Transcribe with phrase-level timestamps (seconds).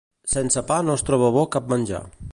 [0.35, 2.05] Sense pa no es troba bo cap menjar.